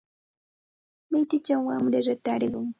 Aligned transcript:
Mituchawmi 1.11 1.65
wamra 1.69 1.99
ratarqun. 2.07 2.65